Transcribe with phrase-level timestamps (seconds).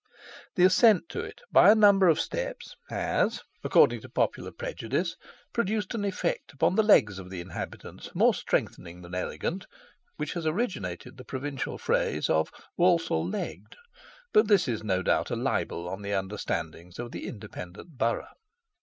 [0.55, 5.15] The ascent to it, by a number of steps, has, according to popular prejudice,
[5.53, 9.67] produced an effect upon the legs of the inhabitants more strengthening than elegant,
[10.17, 13.75] which has originated the provincial phrase of "Walsall legged."
[14.33, 18.29] But this is, no doubt, a libel on the understandings of the independent borough.